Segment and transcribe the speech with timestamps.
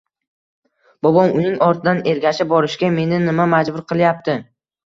[1.07, 1.33] Bobom!
[1.41, 4.41] Uning ortidan ergashib borishga meni nima majbur qilyapti?